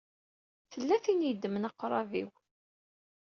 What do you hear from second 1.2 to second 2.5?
i yeddmen aqṛab-iw.